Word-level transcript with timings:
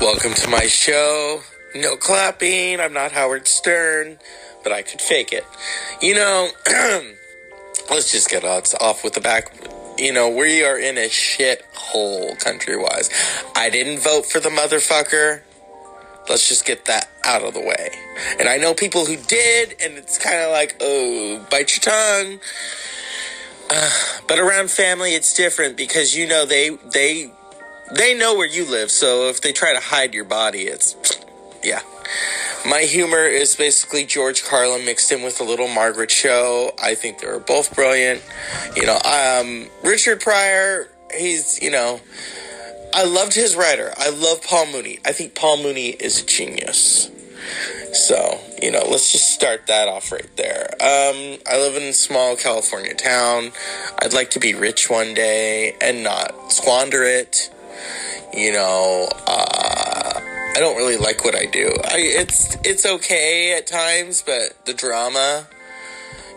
Welcome 0.00 0.32
to 0.32 0.48
my 0.48 0.66
show. 0.66 1.42
No 1.74 1.94
clapping. 1.94 2.80
I'm 2.80 2.94
not 2.94 3.12
Howard 3.12 3.46
Stern, 3.46 4.18
but 4.62 4.72
I 4.72 4.80
could 4.80 4.98
fake 4.98 5.30
it. 5.30 5.44
You 6.00 6.14
know, 6.14 6.48
let's 7.90 8.10
just 8.10 8.30
get 8.30 8.42
off 8.42 9.04
with 9.04 9.12
the 9.12 9.20
back. 9.20 9.54
You 9.98 10.14
know, 10.14 10.30
we 10.30 10.64
are 10.64 10.78
in 10.78 10.96
a 10.96 11.10
shit 11.10 11.66
hole 11.74 12.34
country 12.36 12.78
wise. 12.78 13.10
I 13.54 13.68
didn't 13.68 14.02
vote 14.02 14.24
for 14.24 14.40
the 14.40 14.48
motherfucker. 14.48 15.42
Let's 16.30 16.48
just 16.48 16.64
get 16.64 16.86
that 16.86 17.10
out 17.26 17.42
of 17.42 17.52
the 17.52 17.60
way. 17.60 17.90
And 18.38 18.48
I 18.48 18.56
know 18.56 18.72
people 18.72 19.04
who 19.04 19.16
did, 19.16 19.74
and 19.82 19.98
it's 19.98 20.16
kind 20.16 20.40
of 20.40 20.50
like, 20.50 20.76
oh, 20.80 21.46
bite 21.50 21.72
your 21.72 21.92
tongue. 21.92 22.40
Uh, 23.68 23.90
but 24.26 24.38
around 24.38 24.70
family, 24.70 25.14
it's 25.14 25.34
different 25.34 25.76
because 25.76 26.16
you 26.16 26.26
know 26.26 26.46
they 26.46 26.70
they 26.70 27.32
they 27.94 28.14
know 28.14 28.34
where 28.34 28.46
you 28.46 28.68
live. 28.70 28.90
So 28.90 29.28
if 29.28 29.40
they 29.40 29.52
try 29.52 29.72
to 29.74 29.80
hide 29.80 30.14
your 30.14 30.24
body, 30.24 30.62
it's 30.62 30.96
yeah. 31.62 31.80
My 32.66 32.80
humor 32.82 33.24
is 33.24 33.56
basically 33.56 34.04
George 34.04 34.44
Carlin 34.44 34.84
mixed 34.84 35.10
in 35.12 35.22
with 35.22 35.40
a 35.40 35.44
little 35.44 35.68
Margaret 35.68 36.10
Cho. 36.10 36.72
I 36.82 36.94
think 36.94 37.20
they 37.20 37.26
were 37.26 37.38
both 37.40 37.74
brilliant. 37.74 38.22
You 38.76 38.86
know, 38.86 38.98
um, 39.04 39.68
Richard 39.82 40.20
Pryor, 40.20 40.88
he's 41.16 41.60
you 41.62 41.70
know 41.70 42.00
I 42.92 43.04
loved 43.04 43.34
his 43.34 43.54
writer. 43.54 43.92
I 43.96 44.10
love 44.10 44.42
Paul 44.42 44.66
Mooney. 44.66 44.98
I 45.04 45.12
think 45.12 45.34
Paul 45.34 45.62
Mooney 45.62 45.90
is 45.90 46.22
a 46.22 46.26
genius. 46.26 47.10
So, 47.92 48.38
you 48.62 48.70
know, 48.70 48.84
let's 48.88 49.12
just 49.12 49.30
start 49.30 49.66
that 49.68 49.88
off 49.88 50.12
right 50.12 50.28
there. 50.36 50.70
Um, 50.74 51.38
I 51.46 51.58
live 51.58 51.76
in 51.76 51.84
a 51.84 51.92
small 51.92 52.36
California 52.36 52.94
town. 52.94 53.52
I'd 54.00 54.12
like 54.12 54.30
to 54.30 54.40
be 54.40 54.54
rich 54.54 54.90
one 54.90 55.14
day 55.14 55.76
and 55.80 56.02
not 56.02 56.52
squander 56.52 57.02
it. 57.02 57.50
You 58.32 58.52
know, 58.52 59.08
uh, 59.26 60.20
I 60.54 60.56
don't 60.58 60.76
really 60.76 60.96
like 60.96 61.24
what 61.24 61.34
I 61.34 61.46
do. 61.46 61.68
I, 61.84 61.96
it's 61.98 62.56
it's 62.64 62.86
okay 62.86 63.56
at 63.56 63.66
times, 63.66 64.22
but 64.22 64.66
the 64.66 64.74
drama, 64.74 65.46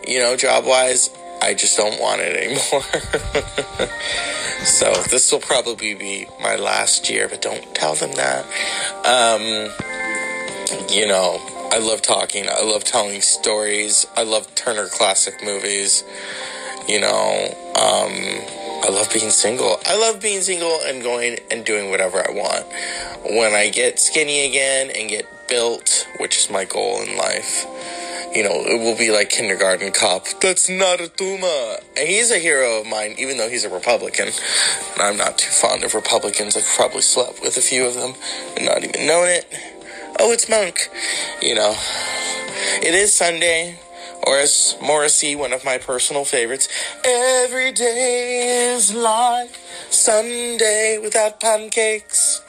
you 0.07 0.19
know, 0.19 0.35
job 0.35 0.65
wise, 0.65 1.09
I 1.41 1.53
just 1.53 1.75
don't 1.75 1.99
want 1.99 2.21
it 2.21 2.35
anymore. 2.35 2.81
so 4.63 4.93
this 5.09 5.31
will 5.31 5.41
probably 5.41 5.93
be 5.93 6.25
my 6.41 6.55
last 6.55 7.09
year, 7.09 7.27
but 7.27 7.41
don't 7.41 7.75
tell 7.75 7.95
them 7.95 8.11
that. 8.13 8.45
Um, 9.05 9.71
you 10.89 11.05
know, 11.05 11.39
I 11.73 11.79
love 11.79 12.01
talking. 12.01 12.47
I 12.47 12.61
love 12.61 12.83
telling 12.83 13.21
stories. 13.21 14.05
I 14.15 14.23
love 14.23 14.53
Turner 14.55 14.87
Classic 14.87 15.33
Movies. 15.43 16.03
You 16.87 17.01
know, 17.01 17.47
um, 17.75 18.13
I 18.83 18.89
love 18.89 19.09
being 19.13 19.31
single. 19.31 19.79
I 19.85 19.97
love 19.97 20.21
being 20.21 20.41
single 20.41 20.77
and 20.85 21.01
going 21.01 21.39
and 21.49 21.63
doing 21.63 21.89
whatever 21.89 22.17
I 22.17 22.31
want. 22.31 22.65
When 23.23 23.53
I 23.53 23.69
get 23.69 23.97
skinny 23.97 24.45
again 24.45 24.91
and 24.93 25.09
get 25.09 25.25
built, 25.47 26.05
which 26.19 26.37
is 26.37 26.49
my 26.49 26.65
goal 26.65 27.01
in 27.01 27.15
life, 27.15 27.65
you 28.35 28.43
know, 28.43 28.51
it 28.51 28.77
will 28.81 28.97
be 28.97 29.09
like 29.09 29.29
kindergarten 29.29 29.93
cop. 29.93 30.25
That's 30.41 30.67
not 30.67 30.99
a 30.99 31.05
Tuma. 31.05 31.81
And 31.95 32.09
he's 32.09 32.29
a 32.29 32.39
hero 32.39 32.81
of 32.81 32.87
mine, 32.87 33.15
even 33.17 33.37
though 33.37 33.47
he's 33.47 33.63
a 33.63 33.69
Republican. 33.69 34.27
And 34.27 35.01
I'm 35.01 35.15
not 35.15 35.37
too 35.37 35.49
fond 35.49 35.85
of 35.85 35.93
Republicans. 35.93 36.57
I've 36.57 36.65
probably 36.75 37.03
slept 37.03 37.41
with 37.41 37.55
a 37.55 37.61
few 37.61 37.85
of 37.85 37.93
them 37.93 38.15
and 38.57 38.65
not 38.65 38.83
even 38.83 39.07
known 39.07 39.29
it. 39.29 39.45
Oh, 40.19 40.33
it's 40.33 40.49
Monk. 40.49 40.89
You 41.41 41.55
know, 41.55 41.73
it 42.81 42.93
is 42.93 43.13
Sunday. 43.13 43.79
Or 44.25 44.37
as 44.37 44.77
Morrissey, 44.81 45.35
one 45.35 45.51
of 45.51 45.65
my 45.65 45.77
personal 45.77 46.23
favorites, 46.23 46.69
every 47.03 47.71
day 47.71 48.73
is 48.73 48.93
like 48.93 49.49
Sunday 49.89 50.97
without 51.01 51.39
pancakes. 51.39 52.41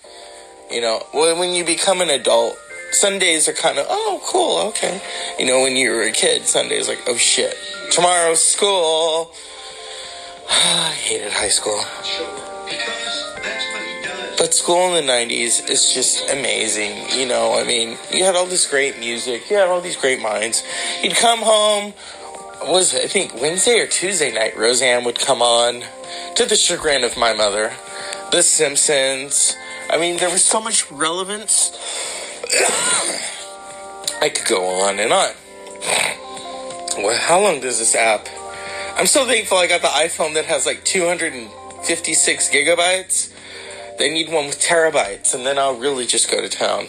You 0.70 0.80
know, 0.80 1.02
when 1.12 1.52
you 1.52 1.64
become 1.64 2.00
an 2.00 2.10
adult, 2.10 2.56
Sundays 2.92 3.48
are 3.48 3.52
kind 3.52 3.78
of, 3.78 3.86
oh, 3.88 4.20
cool, 4.24 4.58
okay. 4.68 5.00
You 5.38 5.46
know, 5.46 5.60
when 5.60 5.76
you 5.76 5.90
were 5.90 6.02
a 6.02 6.12
kid, 6.12 6.42
Sundays 6.42 6.88
like, 6.88 7.02
oh 7.08 7.16
shit, 7.16 7.56
tomorrow's 7.90 8.44
school. 8.44 9.32
I 10.48 10.94
hated 10.96 11.32
high 11.32 11.48
school. 11.48 11.80
But 14.44 14.52
school 14.52 14.94
in 14.94 15.06
the 15.06 15.10
90s 15.10 15.70
is 15.70 15.94
just 15.94 16.28
amazing. 16.28 17.18
You 17.18 17.26
know, 17.26 17.58
I 17.58 17.64
mean, 17.64 17.96
you 18.12 18.24
had 18.24 18.36
all 18.36 18.44
this 18.44 18.68
great 18.68 18.98
music, 18.98 19.48
you 19.48 19.56
had 19.56 19.68
all 19.68 19.80
these 19.80 19.96
great 19.96 20.20
minds. 20.20 20.62
You'd 21.02 21.16
come 21.16 21.38
home, 21.38 21.94
was 22.68 22.94
I 22.94 23.06
think 23.06 23.40
Wednesday 23.40 23.80
or 23.80 23.86
Tuesday 23.86 24.30
night, 24.30 24.54
Roseanne 24.54 25.04
would 25.04 25.18
come 25.18 25.40
on, 25.40 25.82
to 26.34 26.44
the 26.44 26.56
chagrin 26.56 27.04
of 27.04 27.16
my 27.16 27.32
mother. 27.32 27.72
The 28.32 28.42
Simpsons. 28.42 29.56
I 29.88 29.96
mean, 29.96 30.18
there 30.18 30.28
was 30.28 30.44
so 30.44 30.60
much 30.60 30.90
relevance 30.90 31.72
I 34.20 34.28
could 34.28 34.46
go 34.46 34.62
on 34.82 35.00
and 35.00 35.10
on. 35.10 35.30
Well, 36.98 37.18
how 37.18 37.40
long 37.40 37.62
does 37.62 37.78
this 37.78 37.94
app? 37.94 38.28
I'm 38.98 39.06
so 39.06 39.24
thankful 39.24 39.56
I 39.56 39.68
got 39.68 39.80
the 39.80 39.88
iPhone 39.88 40.34
that 40.34 40.44
has 40.44 40.66
like 40.66 40.84
256 40.84 42.50
gigabytes. 42.50 43.30
They 43.98 44.12
need 44.12 44.30
one 44.32 44.46
with 44.46 44.60
terabytes, 44.60 45.34
and 45.34 45.46
then 45.46 45.58
I'll 45.58 45.76
really 45.76 46.06
just 46.06 46.30
go 46.30 46.40
to 46.40 46.48
town. 46.48 46.88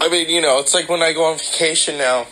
I 0.00 0.08
mean, 0.08 0.28
you 0.28 0.40
know, 0.40 0.58
it's 0.60 0.74
like 0.74 0.88
when 0.88 1.02
I 1.02 1.12
go 1.12 1.24
on 1.24 1.38
vacation 1.38 1.98
now. 1.98 2.26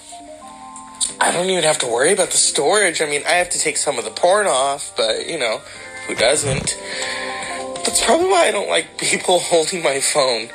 I 1.18 1.32
don't 1.32 1.48
even 1.48 1.64
have 1.64 1.78
to 1.78 1.86
worry 1.86 2.12
about 2.12 2.30
the 2.30 2.36
storage. 2.36 3.00
I 3.00 3.06
mean, 3.06 3.22
I 3.26 3.32
have 3.32 3.48
to 3.50 3.58
take 3.58 3.78
some 3.78 3.98
of 3.98 4.04
the 4.04 4.10
porn 4.10 4.46
off, 4.46 4.92
but 4.96 5.26
you 5.26 5.38
know, 5.38 5.62
who 6.06 6.14
doesn't? 6.14 6.76
That's 7.84 8.04
probably 8.04 8.26
why 8.26 8.48
I 8.48 8.50
don't 8.50 8.68
like 8.68 8.98
people 8.98 9.38
holding 9.42 9.82
my 9.82 10.00
phone. 10.00 10.48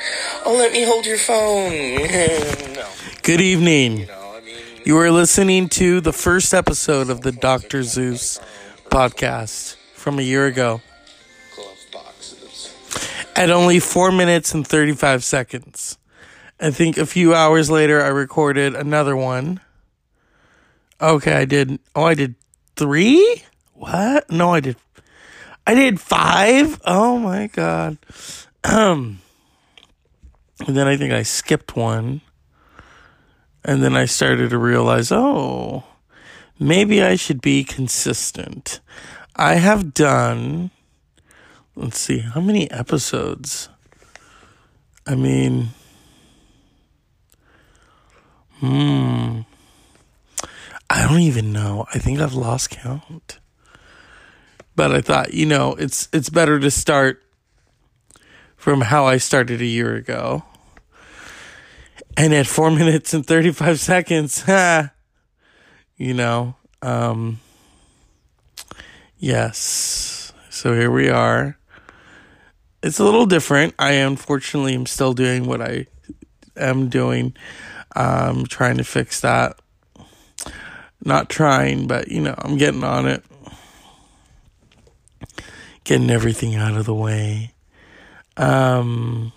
Oh, 0.45 0.55
let 0.55 0.71
me 0.71 0.83
hold 0.83 1.05
your 1.05 1.17
phone. 1.17 1.71
no. 2.75 2.87
Good 3.23 3.41
evening. 3.41 3.99
You, 3.99 4.05
know, 4.05 4.33
I 4.35 4.41
mean, 4.41 4.55
you 4.85 4.97
are 4.97 5.09
listening 5.09 5.69
to 5.69 6.01
the 6.01 6.13
first 6.13 6.53
episode 6.53 7.09
of 7.09 7.21
the 7.21 7.31
Dr. 7.31 7.83
Zeus 7.83 8.39
podcast 8.89 9.75
from 9.93 10.19
a 10.19 10.23
year 10.23 10.45
ago. 10.45 10.81
At 13.35 13.49
only 13.49 13.79
4 13.79 14.11
minutes 14.11 14.53
and 14.53 14.67
35 14.67 15.23
seconds. 15.23 15.97
I 16.59 16.69
think 16.69 16.97
a 16.97 17.05
few 17.05 17.33
hours 17.33 17.69
later, 17.69 18.01
I 18.01 18.07
recorded 18.07 18.75
another 18.75 19.15
one. 19.15 19.59
Okay, 21.01 21.33
I 21.33 21.45
did. 21.45 21.79
Oh, 21.95 22.03
I 22.03 22.13
did 22.13 22.35
three? 22.75 23.43
What? 23.73 24.29
No, 24.29 24.53
I 24.53 24.59
did 24.59 24.77
I 25.65 25.73
did 25.73 25.99
five. 25.99 26.81
Oh 26.85 27.17
my 27.17 27.47
god. 27.47 27.97
Um, 28.63 29.21
and 30.67 30.75
then 30.75 30.87
I 30.87 30.97
think 30.97 31.13
I 31.13 31.23
skipped 31.23 31.75
one. 31.75 32.21
And 33.63 33.83
then 33.83 33.95
I 33.95 34.05
started 34.05 34.49
to 34.49 34.57
realize, 34.57 35.11
oh, 35.11 35.83
maybe 36.59 37.03
I 37.03 37.15
should 37.15 37.41
be 37.41 37.63
consistent. 37.63 38.79
I 39.35 39.55
have 39.55 39.93
done, 39.93 40.71
let's 41.81 41.99
see, 41.99 42.19
how 42.19 42.39
many 42.39 42.69
episodes? 42.69 43.67
I 45.07 45.15
mean, 45.15 45.69
hmm, 48.59 49.41
I 50.89 51.07
don't 51.07 51.21
even 51.21 51.51
know. 51.51 51.87
I 51.93 51.97
think 51.97 52.19
I've 52.19 52.35
lost 52.35 52.69
count. 52.69 53.39
But 54.75 54.91
I 54.93 55.01
thought, 55.01 55.33
you 55.33 55.47
know, 55.47 55.73
it's 55.73 56.07
it's 56.13 56.29
better 56.29 56.59
to 56.59 56.69
start 56.69 57.23
from 58.55 58.81
how 58.81 59.07
I 59.07 59.17
started 59.17 59.59
a 59.59 59.65
year 59.65 59.95
ago. 59.95 60.43
And 62.15 62.33
at 62.33 62.45
four 62.45 62.69
minutes 62.81 63.13
and 63.13 63.25
35 63.25 63.79
seconds, 63.79 64.43
you 65.97 66.13
know, 66.13 66.55
um, 66.83 67.39
yes. 69.17 70.31
So 70.49 70.73
here 70.75 70.91
we 70.91 71.09
are. 71.09 71.57
It's 72.83 72.99
a 72.99 73.03
little 73.03 73.25
different. 73.25 73.75
I 73.77 73.93
unfortunately 73.93 74.73
am 74.73 74.85
still 74.85 75.13
doing 75.13 75.45
what 75.45 75.61
I 75.61 75.87
am 76.57 76.89
doing. 76.89 77.35
Um, 77.95 78.45
trying 78.45 78.77
to 78.77 78.83
fix 78.83 79.21
that. 79.21 79.59
Not 81.03 81.29
trying, 81.29 81.87
but 81.87 82.07
you 82.09 82.21
know, 82.21 82.35
I'm 82.37 82.57
getting 82.57 82.83
on 82.83 83.07
it 83.07 83.23
getting 85.83 86.09
everything 86.09 86.55
out 86.55 86.77
of 86.77 86.85
the 86.85 86.93
way. 86.93 87.53
Um, 88.37 89.33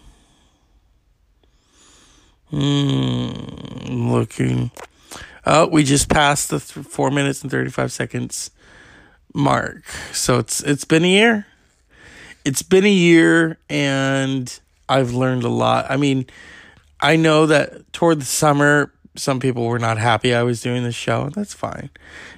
mm, 2.52 4.10
looking. 4.10 4.70
Oh, 5.46 5.66
we 5.66 5.84
just 5.84 6.08
passed 6.08 6.50
the 6.50 6.60
th- 6.60 6.86
four 6.86 7.10
minutes 7.10 7.42
and 7.42 7.50
thirty 7.50 7.70
five 7.70 7.92
seconds 7.92 8.50
mark. 9.34 9.84
So 10.12 10.38
it's 10.38 10.62
it's 10.62 10.84
been 10.84 11.04
a 11.04 11.08
year. 11.08 11.46
It's 12.44 12.62
been 12.62 12.84
a 12.84 12.90
year, 12.90 13.58
and 13.70 14.60
I've 14.88 15.12
learned 15.12 15.44
a 15.44 15.48
lot. 15.48 15.86
I 15.90 15.96
mean, 15.96 16.26
I 17.00 17.16
know 17.16 17.46
that 17.46 17.92
toward 17.92 18.20
the 18.20 18.26
summer, 18.26 18.92
some 19.16 19.40
people 19.40 19.64
were 19.66 19.78
not 19.78 19.98
happy 19.98 20.34
I 20.34 20.42
was 20.42 20.60
doing 20.60 20.84
this 20.84 20.94
show, 20.94 21.22
and 21.22 21.34
that's 21.34 21.54
fine. 21.54 21.90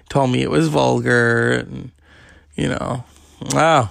Told 0.09 0.31
me 0.31 0.43
it 0.43 0.51
was 0.51 0.69
vulgar, 0.69 1.53
and 1.53 1.91
you 2.55 2.69
know, 2.69 3.05
wow. 3.53 3.91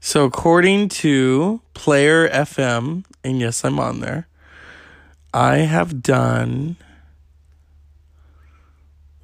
So, 0.00 0.24
according 0.24 0.88
to 0.88 1.60
Player 1.74 2.28
FM, 2.28 3.04
and 3.22 3.40
yes, 3.40 3.64
I'm 3.64 3.78
on 3.78 4.00
there, 4.00 4.26
I 5.32 5.58
have 5.58 6.02
done. 6.02 6.76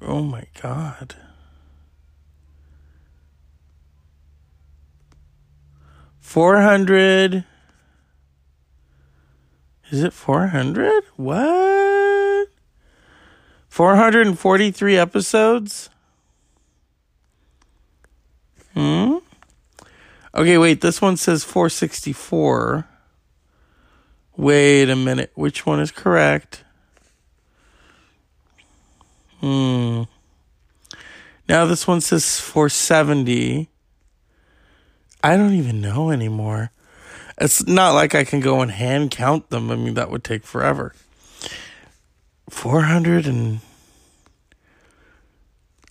Oh 0.01 0.21
my 0.21 0.45
God. 0.61 1.15
Four 6.27 6.61
hundred. 6.61 7.45
Is 9.89 10.03
it 10.03 10.11
four 10.11 10.47
hundred? 10.47 11.05
What? 11.15 12.49
Four 13.69 13.95
hundred 13.95 14.27
and 14.27 14.37
forty-three 14.37 14.97
episodes. 14.97 15.89
Hmm. 18.73 19.19
Okay, 20.35 20.57
wait. 20.57 20.81
This 20.81 21.01
one 21.01 21.15
says 21.15 21.45
four 21.45 21.69
sixty-four. 21.69 22.85
Wait 24.35 24.89
a 24.89 24.97
minute. 24.97 25.31
Which 25.35 25.65
one 25.65 25.79
is 25.79 25.91
correct? 25.91 26.65
Hmm. 29.39 30.03
Now 31.47 31.65
this 31.65 31.87
one 31.87 32.01
says 32.01 32.41
470. 32.41 33.69
I 35.27 35.35
don't 35.35 35.55
even 35.55 35.81
know 35.81 36.09
anymore. 36.09 36.71
It's 37.37 37.67
not 37.67 37.91
like 37.91 38.15
I 38.15 38.23
can 38.23 38.39
go 38.39 38.61
and 38.61 38.71
hand 38.71 39.11
count 39.11 39.49
them. 39.49 39.69
I 39.69 39.75
mean, 39.75 39.95
that 39.95 40.09
would 40.09 40.23
take 40.23 40.45
forever. 40.45 40.93
400 42.49 43.27
and. 43.27 43.59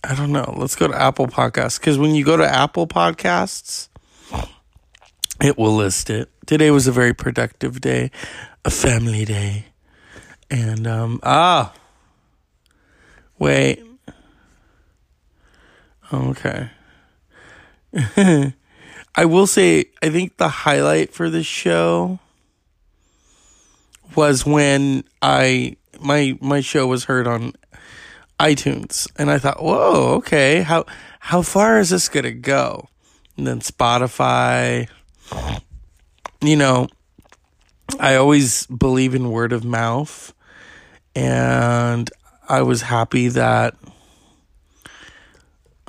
I 0.03 0.15
don't 0.15 0.31
know. 0.31 0.55
Let's 0.57 0.75
go 0.75 0.87
to 0.87 0.99
Apple 0.99 1.27
Podcasts. 1.27 1.79
Because 1.79 1.99
when 1.99 2.15
you 2.15 2.25
go 2.25 2.35
to 2.35 2.51
Apple 2.51 2.87
Podcasts, 2.87 3.89
it 5.39 5.55
will 5.55 5.75
list 5.75 6.09
it. 6.09 6.31
Today 6.47 6.71
was 6.71 6.87
a 6.87 6.91
very 6.91 7.13
productive 7.13 7.79
day, 7.79 8.09
a 8.65 8.71
family 8.71 9.23
day. 9.23 9.65
And, 10.49 10.87
um, 10.87 11.19
ah, 11.21 11.75
wait. 13.37 13.83
Okay. 16.11 16.71
I 19.15 19.25
will 19.25 19.47
say, 19.47 19.85
I 20.01 20.09
think 20.09 20.37
the 20.37 20.49
highlight 20.49 21.13
for 21.13 21.29
this 21.29 21.45
show 21.45 22.19
was 24.15 24.45
when 24.45 25.03
I 25.21 25.77
my 25.99 26.37
my 26.41 26.61
show 26.61 26.87
was 26.87 27.05
heard 27.05 27.27
on 27.27 27.53
iTunes, 28.39 29.07
and 29.17 29.31
I 29.31 29.39
thought, 29.39 29.61
whoa, 29.61 30.15
okay, 30.17 30.61
how 30.61 30.85
how 31.19 31.41
far 31.41 31.79
is 31.79 31.89
this 31.89 32.09
gonna 32.09 32.31
go? 32.31 32.87
And 33.35 33.45
then 33.47 33.59
Spotify, 33.59 34.89
you 36.41 36.55
know, 36.55 36.87
I 37.99 38.15
always 38.15 38.65
believe 38.67 39.15
in 39.15 39.31
word 39.31 39.53
of 39.53 39.63
mouth, 39.63 40.33
and 41.15 42.09
I 42.47 42.61
was 42.61 42.81
happy 42.83 43.29
that. 43.29 43.75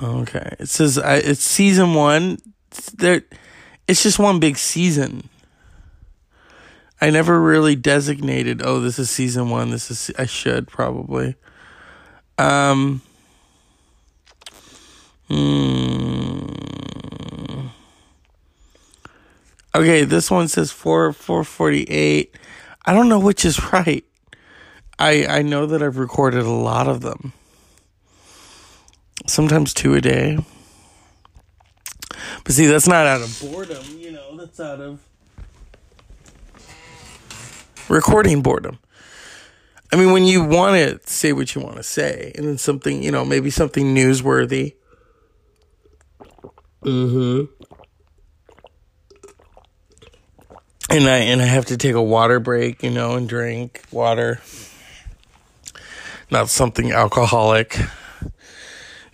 Okay, 0.01 0.55
it 0.59 0.69
says 0.69 0.97
uh, 0.97 1.21
it's 1.23 1.43
season 1.43 1.93
one. 1.93 2.39
There, 2.87 3.23
it's 3.87 4.03
just 4.03 4.19
one 4.19 4.39
big 4.39 4.57
season. 4.57 5.29
I 7.01 7.09
never 7.09 7.39
really 7.39 7.75
designated. 7.75 8.61
Oh, 8.63 8.79
this 8.79 8.99
is 8.99 9.09
season 9.09 9.49
one. 9.49 9.71
This 9.71 9.89
is. 9.89 10.11
I 10.17 10.25
should 10.25 10.67
probably. 10.67 11.35
Um. 12.37 13.01
Hmm. 15.27 16.49
Okay, 19.73 20.03
this 20.03 20.29
one 20.31 20.47
says 20.47 20.71
four 20.71 21.13
four 21.13 21.43
forty 21.43 21.83
eight. 21.83 22.35
I 22.85 22.93
don't 22.93 23.07
know 23.07 23.19
which 23.19 23.45
is 23.45 23.63
right. 23.73 24.03
I 24.97 25.25
I 25.25 25.41
know 25.41 25.65
that 25.67 25.81
I've 25.81 25.97
recorded 25.97 26.43
a 26.43 26.49
lot 26.49 26.87
of 26.87 27.01
them. 27.01 27.33
Sometimes 29.25 29.73
two 29.73 29.93
a 29.93 30.01
day. 30.01 30.39
But 32.43 32.53
see, 32.53 32.65
that's 32.65 32.87
not 32.87 33.05
out 33.05 33.21
of 33.21 33.39
boredom, 33.41 33.83
you 33.97 34.11
know, 34.11 34.37
that's 34.37 34.59
out 34.59 34.81
of 34.81 34.99
recording 37.89 38.41
boredom. 38.41 38.79
I 39.91 39.95
mean, 39.95 40.11
when 40.11 40.23
you 40.23 40.43
want 40.43 40.75
to 40.75 40.99
say 41.09 41.33
what 41.33 41.55
you 41.55 41.61
want 41.61 41.77
to 41.77 41.83
say, 41.83 42.31
and 42.35 42.45
then 42.45 42.57
something, 42.57 43.01
you 43.01 43.11
know, 43.11 43.25
maybe 43.25 43.49
something 43.49 43.95
newsworthy. 43.95 44.75
Mm-hmm. 46.83 47.45
And 50.91 51.03
I 51.07 51.17
and 51.17 51.41
I 51.41 51.45
have 51.45 51.65
to 51.65 51.77
take 51.77 51.93
a 51.95 52.01
water 52.01 52.39
break, 52.39 52.83
you 52.83 52.89
know, 52.89 53.15
and 53.15 53.27
drink 53.27 53.83
water. 53.91 54.41
Not 56.31 56.49
something 56.49 56.91
alcoholic. 56.91 57.79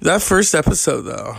That 0.01 0.21
first 0.21 0.53
episode 0.53 1.01
though. 1.03 1.35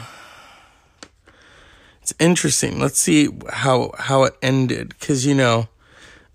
It's 2.07 2.15
interesting. 2.21 2.79
Let's 2.79 3.01
see 3.01 3.29
how 3.51 3.91
how 3.99 4.23
it 4.23 4.35
ended 4.41 4.99
cuz 5.01 5.27
you 5.27 5.35
know, 5.35 5.67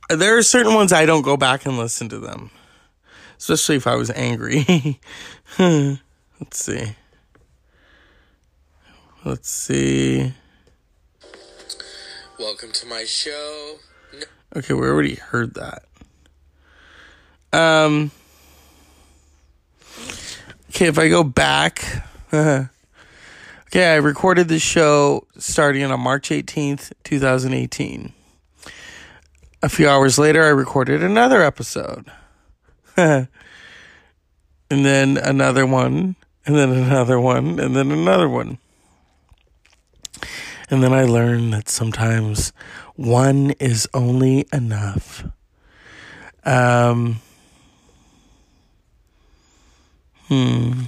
there 0.09 0.37
are 0.37 0.43
certain 0.43 0.73
ones 0.73 0.91
I 0.91 1.05
don't 1.05 1.21
go 1.21 1.37
back 1.37 1.65
and 1.65 1.77
listen 1.77 2.09
to 2.09 2.19
them 2.19 2.51
especially 3.41 3.75
if 3.75 3.87
I 3.87 3.95
was 3.95 4.11
angry. 4.11 4.99
Let's 5.59 6.03
see. 6.51 6.95
Let's 9.25 9.49
see. 9.49 10.33
Welcome 12.37 12.71
to 12.73 12.85
my 12.85 13.03
show. 13.05 13.77
No- 14.13 14.25
Okay, 14.57 14.73
we 14.73 14.81
already 14.85 15.15
heard 15.15 15.55
that. 15.55 15.83
Um. 17.53 18.11
Okay, 20.69 20.87
if 20.87 20.99
I 20.99 21.09
go 21.09 21.23
back. 21.23 22.05
okay, 23.71 23.93
I 23.93 23.95
recorded 23.95 24.49
this 24.49 24.61
show 24.61 25.25
starting 25.37 25.81
on 25.85 25.97
March 26.01 26.29
18th, 26.29 26.91
2018. 27.05 28.11
A 29.63 29.69
few 29.69 29.87
hours 29.87 30.19
later, 30.19 30.43
I 30.43 30.49
recorded 30.49 31.01
another 31.01 31.41
episode. 31.41 32.11
and 32.97 33.29
then 34.69 35.15
another 35.15 35.65
one, 35.65 36.17
and 36.45 36.57
then 36.57 36.71
another 36.71 37.17
one, 37.17 37.61
and 37.61 37.73
then 37.73 37.91
another 37.91 38.27
one. 38.27 38.57
And 40.69 40.83
then 40.83 40.91
I 40.91 41.03
learned 41.05 41.53
that 41.53 41.69
sometimes 41.69 42.51
one 42.97 43.51
is 43.51 43.87
only 43.93 44.47
enough. 44.51 45.23
Um, 46.43 47.21
hmm. 50.27 50.87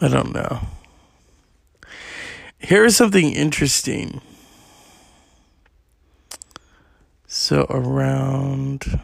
I 0.00 0.08
don't 0.08 0.32
know. 0.34 0.60
Here's 2.58 2.96
something 2.96 3.32
interesting. 3.32 4.20
So 7.26 7.66
around. 7.68 9.00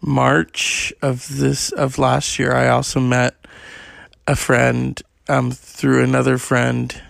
March 0.00 0.92
of 1.02 1.28
this 1.36 1.70
of 1.72 1.98
last 1.98 2.38
year, 2.38 2.52
I 2.52 2.68
also 2.68 3.00
met 3.00 3.34
a 4.26 4.34
friend 4.34 5.00
um, 5.28 5.50
through 5.50 6.02
another 6.02 6.38
friend, 6.38 7.02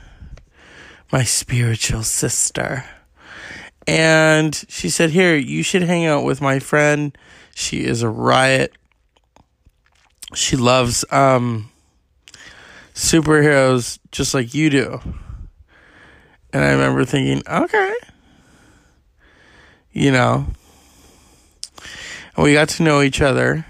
my 1.12 1.22
spiritual 1.22 2.02
sister, 2.02 2.84
and 3.86 4.54
she 4.68 4.88
said, 4.88 5.10
"Here, 5.10 5.36
you 5.36 5.62
should 5.62 5.82
hang 5.82 6.04
out 6.04 6.24
with 6.24 6.40
my 6.40 6.58
friend. 6.58 7.16
She 7.54 7.84
is 7.84 8.02
a 8.02 8.08
riot. 8.08 8.74
She 10.34 10.56
loves 10.56 11.04
um, 11.10 11.70
superheroes 12.94 13.98
just 14.12 14.34
like 14.34 14.54
you 14.54 14.70
do." 14.70 15.00
And 16.52 16.64
I 16.64 16.70
remember 16.72 17.04
thinking, 17.04 17.42
"Okay, 17.48 17.94
you 19.92 20.10
know." 20.10 20.46
and 22.40 22.44
we 22.44 22.54
got 22.54 22.70
to 22.70 22.82
know 22.82 23.02
each 23.02 23.20
other. 23.20 23.66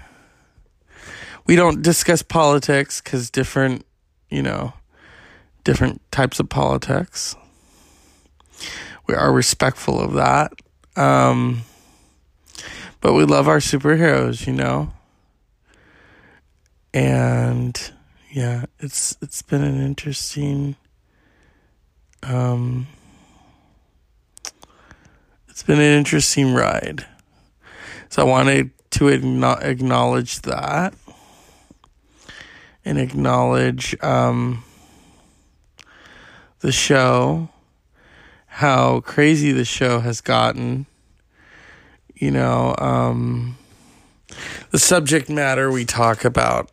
We 1.45 1.57
don't 1.57 1.81
discuss 1.81 2.21
politics 2.21 3.01
because 3.01 3.29
different, 3.29 3.85
you 4.29 4.41
know, 4.41 4.73
different 5.65 6.01
types 6.11 6.39
of 6.39 6.47
politics. 6.47 7.35
We 9.07 9.15
are 9.15 9.33
respectful 9.33 9.99
of 9.99 10.13
that. 10.13 10.53
Um, 10.95 11.63
but 13.01 13.13
we 13.13 13.25
love 13.25 13.47
our 13.47 13.57
superheroes, 13.57 14.47
you 14.47 14.53
know. 14.53 14.93
And 16.93 17.91
yeah, 18.31 18.65
it's 18.79 19.17
it's 19.21 19.41
been 19.41 19.63
an 19.63 19.81
interesting 19.81 20.75
um 22.23 22.87
it's 25.49 25.63
been 25.63 25.79
an 25.79 25.97
interesting 25.97 26.53
ride. 26.53 27.05
So 28.09 28.21
I 28.21 28.25
wanted 28.25 28.71
to 28.91 29.07
acknowledge 29.09 30.41
that. 30.41 30.93
and 32.83 32.97
acknowledge 32.97 33.95
um, 34.03 34.63
the 36.59 36.71
show, 36.71 37.49
how 38.47 38.99
crazy 39.01 39.51
the 39.51 39.65
show 39.65 39.99
has 39.99 40.21
gotten. 40.21 40.85
You 42.15 42.31
know, 42.31 42.75
um, 42.77 43.57
the 44.71 44.79
subject 44.79 45.29
matter 45.29 45.71
we 45.71 45.85
talk 45.85 46.25
about, 46.25 46.71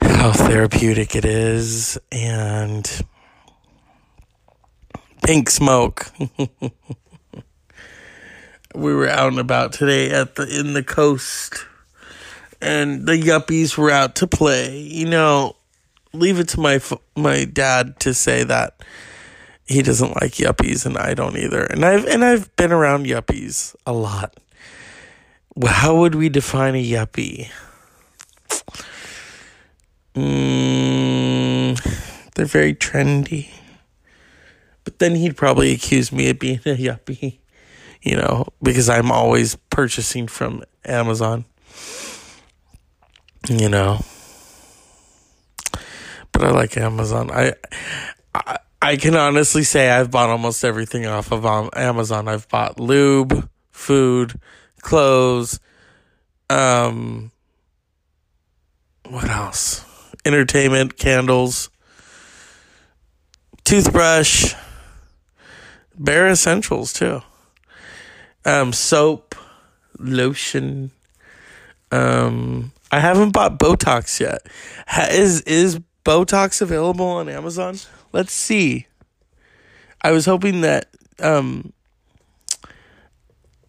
how 0.00 0.32
therapeutic 0.32 1.14
it 1.14 1.24
is, 1.24 1.98
and 2.10 3.04
pink 5.22 5.50
smoke. 5.50 6.10
we 8.74 8.94
were 8.94 9.08
out 9.08 9.28
and 9.28 9.40
about 9.40 9.72
today 9.72 10.10
at 10.10 10.36
the 10.36 10.58
in 10.58 10.72
the 10.72 10.82
coast 10.82 11.66
and 12.60 13.06
the 13.06 13.12
yuppies 13.12 13.76
were 13.76 13.90
out 13.90 14.14
to 14.16 14.26
play. 14.26 14.78
You 14.78 15.06
know 15.06 15.56
leave 16.12 16.38
it 16.38 16.48
to 16.48 16.60
my 16.60 16.80
my 17.16 17.44
dad 17.44 17.98
to 18.00 18.14
say 18.14 18.44
that. 18.44 18.80
He 19.66 19.82
doesn't 19.82 20.14
like 20.20 20.32
yuppies 20.32 20.86
and 20.86 20.96
I 20.96 21.12
don't 21.12 21.36
either. 21.36 21.64
And 21.64 21.84
I've 21.84 22.06
and 22.06 22.24
I've 22.24 22.54
been 22.56 22.72
around 22.72 23.06
yuppies 23.06 23.76
a 23.86 23.92
lot 23.92 24.34
how 25.66 25.96
would 25.96 26.14
we 26.14 26.28
define 26.28 26.74
a 26.74 26.84
yuppie 26.84 27.48
mm, 30.14 31.76
they're 32.34 32.46
very 32.46 32.74
trendy 32.74 33.50
but 34.84 34.98
then 34.98 35.14
he'd 35.14 35.36
probably 35.36 35.72
accuse 35.72 36.12
me 36.12 36.30
of 36.30 36.38
being 36.38 36.58
a 36.58 36.76
yuppie 36.76 37.38
you 38.02 38.16
know, 38.16 38.46
because 38.62 38.88
I'm 38.88 39.10
always 39.10 39.56
purchasing 39.70 40.28
from 40.28 40.62
Amazon, 40.84 41.44
you 43.48 43.68
know. 43.68 44.00
But 46.32 46.44
I 46.44 46.50
like 46.50 46.76
Amazon. 46.76 47.30
I, 47.30 47.54
I, 48.34 48.58
I 48.80 48.96
can 48.96 49.16
honestly 49.16 49.64
say 49.64 49.90
I've 49.90 50.10
bought 50.10 50.30
almost 50.30 50.64
everything 50.64 51.06
off 51.06 51.32
of 51.32 51.44
Amazon. 51.74 52.28
I've 52.28 52.48
bought 52.48 52.78
lube, 52.78 53.48
food, 53.72 54.38
clothes, 54.82 55.60
um, 56.50 57.30
what 59.08 59.28
else? 59.28 59.84
Entertainment, 60.24 60.98
candles, 60.98 61.70
toothbrush, 63.64 64.54
bare 65.96 66.28
essentials 66.28 66.92
too 66.92 67.22
um, 68.48 68.72
soap, 68.72 69.34
lotion. 69.98 70.90
Um, 71.92 72.72
I 72.90 73.00
haven't 73.00 73.32
bought 73.32 73.58
Botox 73.58 74.20
yet. 74.20 74.46
Ha- 74.86 75.08
is 75.10 75.42
is 75.42 75.80
Botox 76.04 76.62
available 76.62 77.06
on 77.06 77.28
Amazon? 77.28 77.76
Let's 78.12 78.32
see. 78.32 78.86
I 80.02 80.12
was 80.12 80.24
hoping 80.24 80.62
that 80.62 80.86
um, 81.20 81.72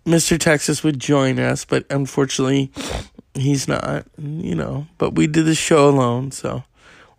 Mr. 0.09 0.39
Texas 0.39 0.83
would 0.83 0.97
join 0.97 1.39
us, 1.39 1.65
but 1.65 1.85
unfortunately, 1.91 2.71
he's 3.35 3.67
not. 3.67 4.05
You 4.17 4.55
know, 4.55 4.87
but 4.97 5.13
we 5.13 5.27
did 5.27 5.45
the 5.45 5.55
show 5.55 5.87
alone, 5.87 6.31
so 6.31 6.63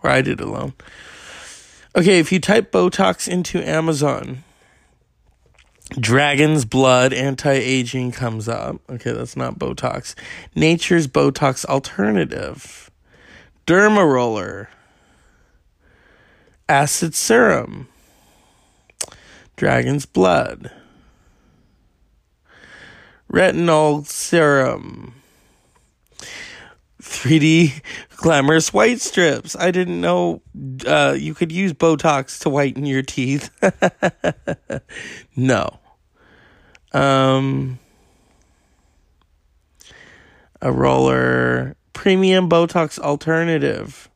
or 0.03 0.11
I 0.11 0.23
did 0.23 0.41
alone. 0.41 0.75
Okay, 1.97 2.19
if 2.19 2.33
you 2.33 2.41
type 2.41 2.73
Botox 2.73 3.29
into 3.29 3.63
Amazon, 3.67 4.43
Dragon's 5.99 6.65
Blood 6.65 7.13
anti 7.13 7.53
aging 7.53 8.13
comes 8.13 8.49
up. 8.49 8.81
Okay, 8.89 9.13
that's 9.13 9.37
not 9.37 9.59
Botox. 9.59 10.15
Nature's 10.55 11.07
Botox 11.07 11.65
alternative. 11.65 12.91
Derma 13.67 14.05
roller. 14.05 14.69
Acid 16.69 17.15
serum. 17.15 17.89
Dragon's 19.57 20.07
Blood. 20.07 20.73
Retinol 23.31 24.07
serum. 24.07 25.15
3D 27.01 27.81
glamorous 28.17 28.73
white 28.73 29.01
strips. 29.01 29.57
I 29.57 29.71
didn't 29.71 30.01
know 30.01 30.43
uh, 30.87 31.17
you 31.19 31.35
could 31.35 31.53
use 31.53 31.73
Botox 31.73 32.41
to 32.41 32.51
whiten 32.51 32.87
your 32.87 33.03
teeth. 33.03 33.51
no. 35.37 35.79
Um, 36.93 37.79
a 40.61 40.73
roller 40.73 41.77
premium 41.93 42.49
Botox 42.49 42.99
alternative. 42.99 44.09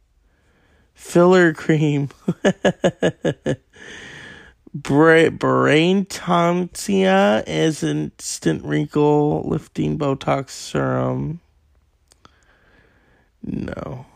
Filler 0.94 1.52
cream. 1.52 2.11
Bra- 4.74 5.30
brain 5.30 6.04
tonsia 6.06 7.44
is 7.46 7.84
instant 7.84 8.64
wrinkle 8.64 9.42
lifting 9.48 9.96
Botox 9.96 10.50
serum. 10.50 11.40
No. 13.42 14.06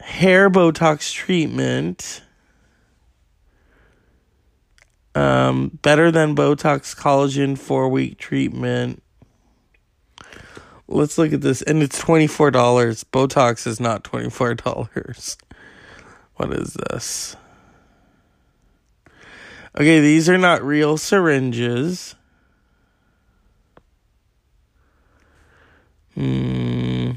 Hair 0.00 0.50
Botox 0.50 1.12
treatment. 1.12 2.22
Um, 5.14 5.78
better 5.82 6.10
than 6.10 6.34
Botox 6.36 6.96
collagen 6.96 7.58
four 7.58 7.88
week 7.88 8.18
treatment. 8.18 9.02
Let's 10.88 11.18
look 11.18 11.32
at 11.34 11.42
this. 11.42 11.60
And 11.62 11.82
it's 11.82 12.00
$24. 12.00 12.52
Botox 13.06 13.66
is 13.66 13.80
not 13.80 14.04
$24. 14.04 15.36
What 16.36 16.52
is 16.52 16.74
this? 16.90 17.36
Okay, 19.78 20.00
these 20.00 20.28
are 20.28 20.38
not 20.38 20.64
real 20.64 20.96
syringes. 20.96 22.14
Hmm. 26.14 27.12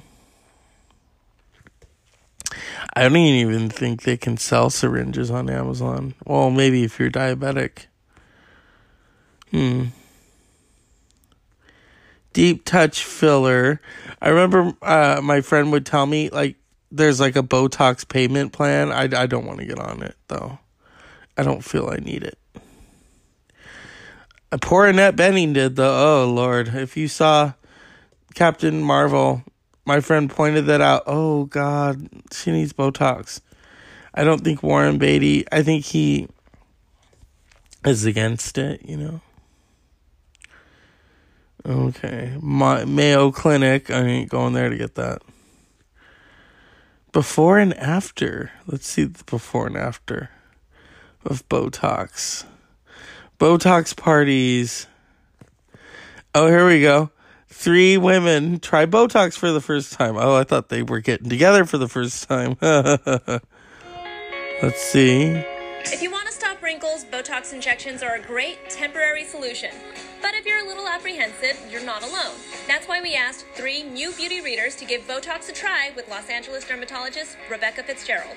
I 2.93 3.03
don't 3.03 3.15
even 3.15 3.69
think 3.69 4.03
they 4.03 4.17
can 4.17 4.35
sell 4.35 4.69
syringes 4.69 5.31
on 5.31 5.49
Amazon. 5.49 6.15
Well, 6.25 6.49
maybe 6.49 6.83
if 6.83 6.99
you're 6.99 7.09
diabetic. 7.09 7.85
Hmm. 9.51 9.85
Deep 12.33 12.65
touch 12.65 13.05
filler. 13.05 13.79
I 14.21 14.27
remember 14.27 14.73
uh, 14.81 15.21
my 15.23 15.39
friend 15.39 15.71
would 15.71 15.85
tell 15.85 16.05
me 16.05 16.29
like 16.29 16.57
there's 16.91 17.21
like 17.21 17.37
a 17.37 17.43
Botox 17.43 18.05
payment 18.05 18.51
plan. 18.51 18.91
I, 18.91 19.03
I 19.03 19.27
don't 19.27 19.45
want 19.45 19.59
to 19.59 19.65
get 19.65 19.79
on 19.79 20.03
it 20.03 20.15
though. 20.27 20.59
I 21.37 21.43
don't 21.43 21.63
feel 21.63 21.89
I 21.89 21.97
need 21.97 22.23
it. 22.23 22.37
Poor 24.57 24.87
Annette 24.87 25.15
Bening 25.15 25.53
did 25.53 25.75
though. 25.75 26.23
Oh 26.23 26.31
Lord, 26.31 26.69
if 26.69 26.97
you 26.97 27.07
saw 27.07 27.53
Captain 28.33 28.81
Marvel, 28.81 29.43
my 29.85 29.99
friend 29.99 30.29
pointed 30.29 30.65
that 30.65 30.81
out. 30.81 31.03
Oh 31.05 31.45
God, 31.45 32.09
she 32.31 32.51
needs 32.51 32.73
Botox. 32.73 33.41
I 34.13 34.23
don't 34.23 34.43
think 34.43 34.63
Warren 34.63 34.97
Beatty. 34.97 35.45
I 35.51 35.61
think 35.61 35.85
he 35.85 36.27
is 37.85 38.05
against 38.05 38.57
it. 38.57 38.81
You 38.83 38.97
know. 38.97 39.21
Okay. 41.65 42.35
My, 42.41 42.85
Mayo 42.85 43.31
Clinic. 43.31 43.91
I 43.91 44.01
ain't 44.01 44.29
going 44.29 44.53
there 44.53 44.69
to 44.69 44.77
get 44.77 44.95
that. 44.95 45.21
Before 47.11 47.59
and 47.59 47.73
after. 47.75 48.51
Let's 48.65 48.87
see 48.87 49.03
the 49.03 49.23
before 49.25 49.67
and 49.67 49.77
after 49.77 50.31
of 51.25 51.47
Botox. 51.49 52.45
Botox 53.39 53.96
parties. 53.96 54.86
Oh, 56.36 56.48
here 56.48 56.67
we 56.67 56.81
go. 56.81 57.10
Three 57.48 57.98
women 57.98 58.60
try 58.60 58.86
Botox 58.86 59.38
for 59.38 59.53
the 59.53 59.62
first 59.62 59.93
time. 59.93 60.17
Oh, 60.17 60.36
I 60.36 60.43
thought 60.43 60.67
they 60.67 60.84
were 60.84 61.00
getting 61.00 61.29
together 61.29 61.63
for 61.63 61.77
the 61.77 61.88
first 61.88 62.27
time. 62.27 62.58
Let's 62.62 63.46
see. 64.81 65.41
If 65.86 66.01
you 66.01 66.12
want 66.12 66.27
to 66.27 66.34
stop 66.34 66.62
wrinkles, 66.62 67.05
Botox 67.05 67.53
injections 67.53 68.03
are 68.03 68.15
a 68.15 68.22
great 68.22 68.69
temporary 68.69 69.24
solution. 69.24 69.72
But 70.22 70.34
if 70.34 70.46
you're 70.46 70.60
a 70.60 70.67
little 70.67 70.89
apprehensive, 70.89 71.58
you're 71.72 71.86
not 71.86 72.03
alone. 72.03 72.36
That's 72.67 72.89
why 72.89 73.01
we 73.01 73.15
asked 73.15 73.46
three 73.55 73.84
new 73.84 74.12
beauty 74.12 74.41
readers 74.41 74.75
to 74.75 74.86
give 74.86 75.08
Botox 75.08 75.48
a 75.48 75.53
try 75.53 75.93
with 75.96 76.10
Los 76.10 76.29
Angeles 76.29 76.67
dermatologist 76.67 77.38
Rebecca 77.50 77.84
Fitzgerald. 77.84 78.36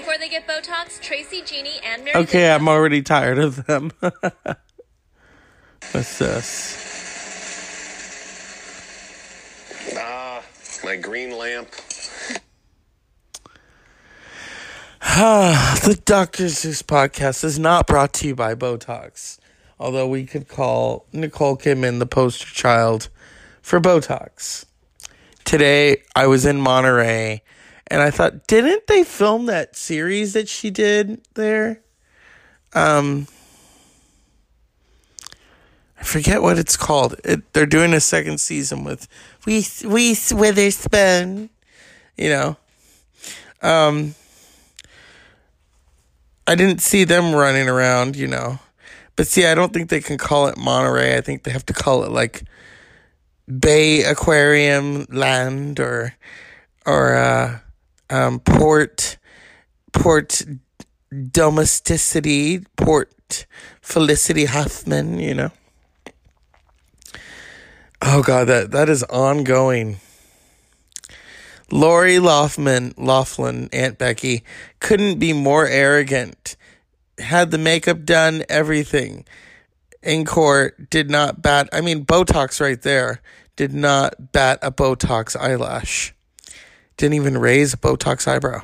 Before 0.00 0.16
they 0.16 0.30
get 0.30 0.48
Botox, 0.48 0.98
Tracy, 0.98 1.42
Jeannie, 1.42 1.78
and 1.84 2.06
Mary. 2.06 2.16
Okay, 2.16 2.50
I'm 2.50 2.68
already 2.68 3.02
tired 3.02 3.38
of 3.38 3.66
them. 3.66 3.92
What's 4.00 4.16
this? 6.18 6.78
Ah, 9.98 10.42
my 10.82 10.96
green 10.96 11.36
lamp. 11.36 11.68
the 15.02 16.00
Dr. 16.06 16.48
Zeus 16.48 16.80
podcast 16.80 17.44
is 17.44 17.58
not 17.58 17.86
brought 17.86 18.14
to 18.14 18.28
you 18.28 18.34
by 18.34 18.54
Botox. 18.54 19.38
Although 19.78 20.08
we 20.08 20.24
could 20.24 20.48
call 20.48 21.04
Nicole 21.12 21.58
Kidman 21.58 21.98
the 21.98 22.06
poster 22.06 22.46
child 22.46 23.10
for 23.60 23.78
Botox. 23.78 24.64
Today 25.44 26.04
I 26.16 26.26
was 26.26 26.46
in 26.46 26.58
Monterey 26.58 27.42
and 27.90 28.00
I 28.00 28.10
thought, 28.10 28.46
didn't 28.46 28.86
they 28.86 29.02
film 29.02 29.46
that 29.46 29.76
series 29.76 30.32
that 30.34 30.48
she 30.48 30.70
did 30.70 31.20
there? 31.34 31.80
Um, 32.72 33.26
I 35.98 36.04
forget 36.04 36.40
what 36.40 36.56
it's 36.56 36.76
called. 36.76 37.16
It, 37.24 37.52
they're 37.52 37.66
doing 37.66 37.92
a 37.92 38.00
second 38.00 38.38
season 38.38 38.84
with 38.84 39.08
Reese 39.44 39.84
Reese 39.84 40.32
Witherspoon. 40.32 41.50
You 42.16 42.28
know, 42.28 42.56
um, 43.60 44.14
I 46.46 46.54
didn't 46.54 46.80
see 46.80 47.04
them 47.04 47.34
running 47.34 47.68
around. 47.68 48.14
You 48.14 48.28
know, 48.28 48.60
but 49.16 49.26
see, 49.26 49.46
I 49.46 49.54
don't 49.56 49.74
think 49.74 49.90
they 49.90 50.00
can 50.00 50.16
call 50.16 50.46
it 50.46 50.56
Monterey. 50.56 51.16
I 51.16 51.20
think 51.20 51.42
they 51.42 51.50
have 51.50 51.66
to 51.66 51.72
call 51.74 52.04
it 52.04 52.12
like 52.12 52.44
Bay 53.58 54.04
Aquarium 54.04 55.06
Land 55.10 55.80
or 55.80 56.14
or 56.86 57.16
uh, 57.16 57.58
um, 58.10 58.40
Port 58.40 59.18
Port 59.92 60.42
Domesticity 61.30 62.60
Port 62.76 63.46
Felicity 63.80 64.44
Huffman. 64.44 65.18
You 65.18 65.34
know. 65.34 65.50
Oh 68.02 68.22
God, 68.22 68.48
that 68.48 68.70
that 68.72 68.88
is 68.88 69.02
ongoing. 69.04 70.00
Lori 71.72 72.18
Loughlin, 72.18 72.94
Laughlin, 72.96 73.68
Aunt 73.72 73.96
Becky, 73.96 74.42
couldn't 74.80 75.20
be 75.20 75.32
more 75.32 75.66
arrogant. 75.66 76.56
Had 77.18 77.52
the 77.52 77.58
makeup 77.58 78.04
done, 78.04 78.44
everything. 78.48 79.24
In 80.02 80.24
court, 80.24 80.90
did 80.90 81.10
not 81.10 81.42
bat. 81.42 81.68
I 81.72 81.80
mean, 81.80 82.04
Botox 82.04 82.60
right 82.60 82.80
there 82.80 83.20
did 83.54 83.72
not 83.72 84.32
bat 84.32 84.58
a 84.62 84.72
Botox 84.72 85.38
eyelash. 85.38 86.14
Didn't 86.96 87.14
even 87.14 87.38
raise 87.38 87.72
a 87.72 87.76
Botox 87.76 88.28
eyebrow. 88.28 88.62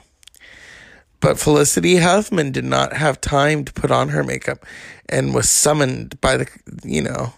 But 1.21 1.39
Felicity 1.39 1.97
Huffman 1.97 2.53
did 2.53 2.65
not 2.65 2.93
have 2.93 3.21
time 3.21 3.65
to 3.65 3.73
put 3.73 3.91
on 3.91 4.11
her 4.11 4.23
makeup 4.23 4.65
and 5.09 5.35
was 5.35 5.49
summoned 5.49 6.21
by 6.21 6.37
the, 6.37 6.49
you 6.85 7.03
know, 7.03 7.33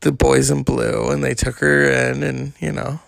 the 0.00 0.12
boys 0.12 0.50
in 0.50 0.62
blue 0.62 1.10
and 1.10 1.22
they 1.22 1.34
took 1.34 1.58
her 1.58 1.84
in 1.84 2.22
and 2.22 2.54
you 2.58 2.72
know 2.72 3.00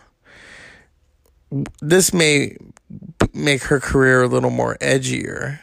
this 1.81 2.13
may 2.13 2.55
make 3.33 3.63
her 3.63 3.81
career 3.81 4.25
a 4.25 4.29
little 4.29 4.51
more 4.51 4.77
edgier 4.83 5.59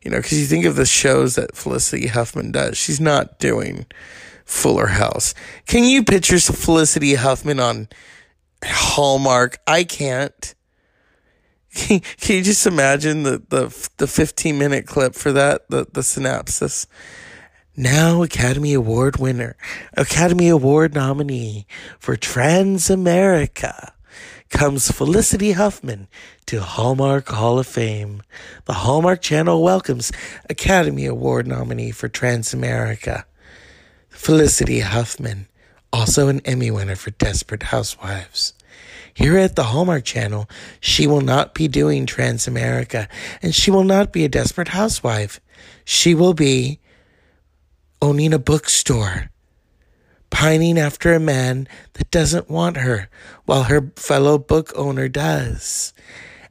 you 0.00 0.10
know 0.10 0.16
because 0.16 0.40
you 0.40 0.46
think 0.46 0.64
of 0.64 0.76
the 0.76 0.86
shows 0.86 1.34
that 1.34 1.54
felicity 1.54 2.06
huffman 2.06 2.50
does 2.50 2.78
she's 2.78 3.02
not 3.02 3.38
doing 3.38 3.84
fuller 4.52 4.88
house. 4.88 5.34
Can 5.66 5.84
you 5.84 6.04
picture 6.04 6.38
felicity 6.38 7.14
huffman 7.14 7.58
on 7.58 7.88
hallmark? 8.64 9.58
I 9.66 9.84
can't 9.84 10.54
can, 11.74 12.00
can 12.20 12.36
you 12.36 12.42
just 12.42 12.66
imagine 12.66 13.22
the, 13.22 13.42
the 13.48 13.88
the 13.98 14.06
15 14.06 14.58
minute 14.58 14.86
clip 14.86 15.14
for 15.14 15.32
that 15.32 15.68
the 15.68 15.86
the 15.92 16.02
synopsis 16.02 16.86
now 17.76 18.22
Academy 18.22 18.74
Award 18.74 19.16
winner, 19.16 19.56
Academy 19.94 20.48
Award 20.48 20.94
nominee 20.94 21.66
for 21.98 22.16
Transamerica 22.16 23.92
comes 24.50 24.90
Felicity 24.90 25.52
Huffman 25.52 26.06
to 26.44 26.60
Hallmark 26.60 27.28
Hall 27.28 27.58
of 27.58 27.66
Fame. 27.66 28.22
The 28.66 28.74
Hallmark 28.74 29.22
Channel 29.22 29.62
welcomes 29.62 30.12
Academy 30.50 31.06
Award 31.06 31.46
nominee 31.46 31.92
for 31.92 32.10
Transamerica, 32.10 33.24
Felicity 34.10 34.80
Huffman, 34.80 35.48
also 35.90 36.28
an 36.28 36.40
Emmy 36.44 36.70
winner 36.70 36.96
for 36.96 37.10
Desperate 37.12 37.64
Housewives. 37.64 38.52
Here 39.14 39.36
at 39.36 39.56
the 39.56 39.64
Hallmark 39.64 40.04
Channel, 40.04 40.48
she 40.80 41.06
will 41.06 41.20
not 41.20 41.54
be 41.54 41.68
doing 41.68 42.06
Transamerica, 42.06 43.08
and 43.42 43.54
she 43.54 43.70
will 43.70 43.84
not 43.84 44.12
be 44.12 44.24
a 44.24 44.28
Desperate 44.28 44.68
Housewife. 44.68 45.40
She 45.84 46.14
will 46.14 46.34
be 46.34 46.80
owning 48.00 48.32
a 48.32 48.38
bookstore, 48.38 49.30
pining 50.30 50.78
after 50.78 51.12
a 51.12 51.20
man 51.20 51.68
that 51.94 52.10
doesn't 52.10 52.50
want 52.50 52.78
her 52.78 53.08
while 53.44 53.64
her 53.64 53.92
fellow 53.96 54.38
book 54.38 54.72
owner 54.74 55.08
does. 55.08 55.92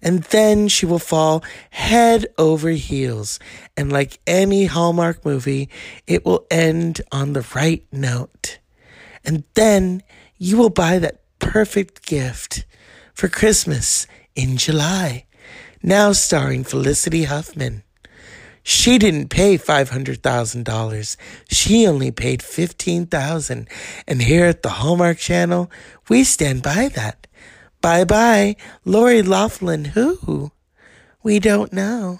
And 0.04 0.24
then 0.24 0.68
she 0.68 0.86
will 0.86 1.00
fall 1.00 1.44
head 1.70 2.26
over 2.38 2.70
heels. 2.70 3.40
And 3.78 3.92
like 3.92 4.20
any 4.26 4.66
Hallmark 4.66 5.26
movie, 5.26 5.70
it 6.08 6.26
will 6.26 6.48
end 6.50 7.02
on 7.12 7.34
the 7.34 7.46
right 7.54 7.84
note. 7.92 8.60
And 9.24 9.44
then 9.54 10.02
you 10.38 10.58
will 10.58 10.72
buy 10.72 10.98
that 11.00 11.21
perfect 11.42 12.06
gift 12.06 12.66
for 13.14 13.28
Christmas 13.28 14.08
in 14.36 14.56
July. 14.56 15.26
Now 15.84 16.14
starring 16.14 16.64
Felicity 16.64 17.24
Huffman. 17.24 17.84
She 18.64 19.00
didn't 19.00 19.30
pay 19.30 19.58
$500,000. 19.58 21.18
She 21.50 21.88
only 21.88 22.12
paid 22.12 22.44
15000 22.44 23.68
And 24.08 24.22
here 24.22 24.46
at 24.46 24.62
the 24.62 24.70
Hallmark 24.70 25.18
Channel, 25.18 25.70
we 26.08 26.24
stand 26.24 26.62
by 26.62 26.88
that. 26.90 27.28
Bye 27.82 28.06
bye, 28.06 28.56
Lori 28.86 29.24
Loughlin, 29.24 29.86
who? 29.86 30.52
We 31.24 31.40
don't 31.40 31.74
know. 31.74 32.20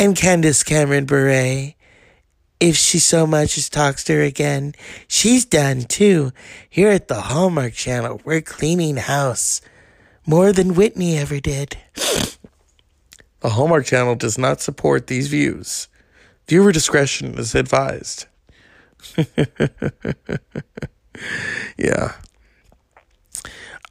And 0.00 0.16
Candace 0.16 0.64
Cameron 0.64 1.04
Bure, 1.04 1.74
if 2.60 2.76
she 2.76 2.98
so 2.98 3.26
much 3.26 3.58
as 3.58 3.68
talks 3.68 4.04
to 4.04 4.14
her 4.14 4.22
again, 4.22 4.74
she's 5.08 5.44
done 5.44 5.82
too. 5.82 6.32
Here 6.68 6.90
at 6.90 7.08
the 7.08 7.20
Hallmark 7.22 7.74
Channel, 7.74 8.20
we're 8.24 8.40
cleaning 8.40 8.96
house. 8.96 9.60
More 10.26 10.52
than 10.52 10.74
Whitney 10.74 11.18
ever 11.18 11.40
did. 11.40 11.76
The 13.40 13.50
Hallmark 13.50 13.84
Channel 13.84 14.14
does 14.14 14.38
not 14.38 14.62
support 14.62 15.06
these 15.06 15.28
views. 15.28 15.88
Viewer 16.48 16.72
discretion 16.72 17.38
is 17.38 17.54
advised. 17.54 18.26
yeah. 21.76 22.14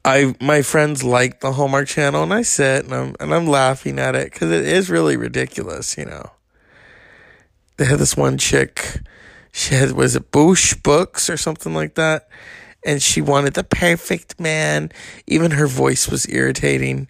I 0.04 0.34
my 0.40 0.62
friends 0.62 1.02
like 1.02 1.40
the 1.40 1.52
Hallmark 1.52 1.88
Channel, 1.88 2.24
and 2.24 2.34
I 2.34 2.42
sit 2.42 2.84
and 2.84 2.92
I'm 2.92 3.14
and 3.20 3.32
I'm 3.32 3.46
laughing 3.46 3.98
at 3.98 4.14
it 4.14 4.32
because 4.32 4.50
it 4.50 4.66
is 4.66 4.90
really 4.90 5.16
ridiculous, 5.16 5.96
you 5.96 6.04
know. 6.04 6.30
They 7.76 7.84
had 7.86 7.98
this 7.98 8.16
one 8.16 8.38
chick, 8.38 9.00
she 9.52 9.74
had 9.74 9.92
was 9.92 10.16
it 10.16 10.30
Boosh 10.30 10.82
Books 10.82 11.30
or 11.30 11.36
something 11.36 11.74
like 11.74 11.94
that, 11.94 12.28
and 12.84 13.00
she 13.00 13.20
wanted 13.20 13.54
the 13.54 13.64
perfect 13.64 14.40
man. 14.40 14.90
Even 15.26 15.52
her 15.52 15.66
voice 15.66 16.08
was 16.08 16.28
irritating. 16.28 17.08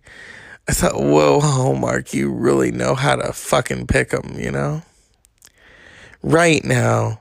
I 0.69 0.73
thought, 0.73 0.95
whoa, 0.95 1.37
oh, 1.37 1.41
Hallmark, 1.41 2.15
you 2.15 2.33
really 2.33 2.71
know 2.71 2.95
how 2.95 3.17
to 3.17 3.33
fucking 3.33 3.87
pick 3.87 4.11
them, 4.11 4.37
you 4.39 4.51
know? 4.51 4.83
Right 6.23 6.65
now, 6.65 7.21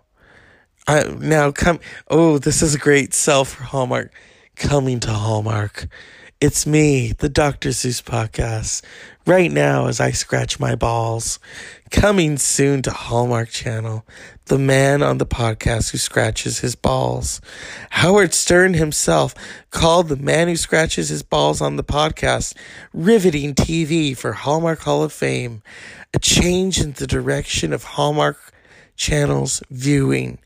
I 0.87 1.03
now 1.03 1.51
come. 1.51 1.79
Oh, 2.09 2.37
this 2.37 2.61
is 2.61 2.75
a 2.75 2.79
great 2.79 3.13
sell 3.13 3.43
for 3.43 3.63
Hallmark. 3.63 4.13
Coming 4.55 4.99
to 5.01 5.09
Hallmark. 5.11 5.87
It's 6.39 6.67
me, 6.67 7.13
the 7.13 7.29
Dr. 7.29 7.71
Zeus 7.71 8.01
podcast. 8.01 8.81
Right 9.25 9.53
now, 9.53 9.87
as 9.87 10.01
I 10.01 10.11
scratch 10.11 10.59
my 10.59 10.75
balls. 10.75 11.39
Coming 11.91 12.37
soon 12.37 12.81
to 12.81 12.91
Hallmark 12.91 13.47
Channel. 13.47 14.05
The 14.47 14.59
man 14.59 15.01
on 15.01 15.17
the 15.17 15.25
podcast 15.25 15.91
who 15.91 15.97
scratches 15.97 16.59
his 16.59 16.75
balls. 16.75 17.39
Howard 17.91 18.33
Stern 18.33 18.73
himself 18.73 19.33
called 19.71 20.09
the 20.09 20.17
man 20.17 20.49
who 20.49 20.57
scratches 20.57 21.07
his 21.07 21.23
balls 21.23 21.61
on 21.61 21.77
the 21.77 21.85
podcast 21.85 22.53
riveting 22.93 23.55
TV 23.55 24.17
for 24.17 24.33
Hallmark 24.33 24.79
Hall 24.79 25.03
of 25.03 25.13
Fame. 25.13 25.63
A 26.13 26.19
change 26.19 26.81
in 26.81 26.91
the 26.91 27.07
direction 27.07 27.71
of 27.71 27.85
Hallmark 27.85 28.51
Channel's 28.97 29.63
viewing. 29.69 30.37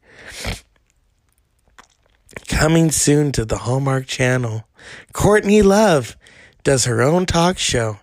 Coming 2.47 2.91
soon 2.91 3.31
to 3.31 3.43
the 3.43 3.57
Hallmark 3.57 4.05
Channel, 4.05 4.67
Courtney 5.13 5.63
Love 5.63 6.15
does 6.63 6.85
her 6.85 7.01
own 7.01 7.25
talk 7.25 7.57
show. 7.57 7.97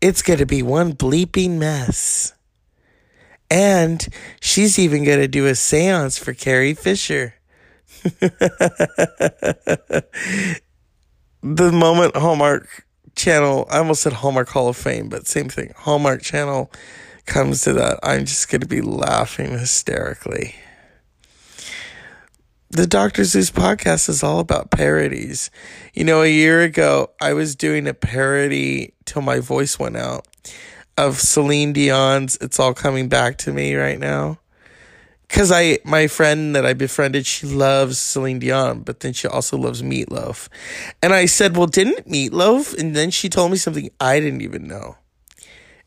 It's 0.00 0.22
going 0.22 0.38
to 0.38 0.46
be 0.46 0.62
one 0.62 0.94
bleeping 0.94 1.58
mess. 1.58 2.32
And 3.50 4.06
she's 4.40 4.78
even 4.78 5.04
going 5.04 5.18
to 5.18 5.28
do 5.28 5.46
a 5.46 5.54
seance 5.54 6.18
for 6.18 6.32
Carrie 6.32 6.74
Fisher. 6.74 7.34
the 8.02 10.04
moment 11.42 12.16
Hallmark 12.16 12.86
Channel, 13.16 13.66
I 13.70 13.78
almost 13.78 14.02
said 14.02 14.14
Hallmark 14.14 14.48
Hall 14.48 14.68
of 14.68 14.76
Fame, 14.76 15.08
but 15.08 15.26
same 15.26 15.48
thing. 15.48 15.72
Hallmark 15.76 16.22
Channel 16.22 16.70
comes 17.26 17.62
to 17.62 17.72
that, 17.74 17.98
I'm 18.02 18.24
just 18.24 18.48
going 18.48 18.60
to 18.60 18.66
be 18.66 18.80
laughing 18.80 19.50
hysterically. 19.50 20.54
The 22.72 22.86
Dr. 22.86 23.24
Zeus 23.24 23.50
podcast 23.50 24.08
is 24.08 24.22
all 24.22 24.38
about 24.38 24.70
parodies. 24.70 25.50
You 25.92 26.04
know, 26.04 26.22
a 26.22 26.28
year 26.28 26.60
ago, 26.62 27.10
I 27.20 27.32
was 27.32 27.56
doing 27.56 27.88
a 27.88 27.94
parody 27.94 28.94
till 29.04 29.22
my 29.22 29.40
voice 29.40 29.76
went 29.76 29.96
out 29.96 30.26
of 30.96 31.18
Celine 31.18 31.72
Dion's 31.72 32.38
It's 32.40 32.60
All 32.60 32.72
Coming 32.72 33.08
Back 33.08 33.38
to 33.38 33.52
Me 33.52 33.74
right 33.74 33.98
now. 33.98 34.38
because 35.26 35.50
I 35.52 35.78
my 35.84 36.06
friend 36.06 36.54
that 36.56 36.64
I 36.66 36.74
befriended, 36.74 37.26
she 37.26 37.46
loves 37.46 37.98
Celine 37.98 38.38
Dion, 38.38 38.80
but 38.82 39.00
then 39.00 39.12
she 39.12 39.26
also 39.28 39.56
loves 39.56 39.82
Meatloaf, 39.82 40.48
and 41.02 41.12
I 41.12 41.26
said, 41.26 41.56
"Well, 41.56 41.66
didn't 41.66 42.08
Meatloaf?" 42.08 42.76
And 42.78 42.94
then 42.96 43.10
she 43.10 43.28
told 43.28 43.50
me 43.50 43.56
something 43.56 43.90
I 44.00 44.20
didn't 44.20 44.42
even 44.42 44.66
know, 44.66 44.96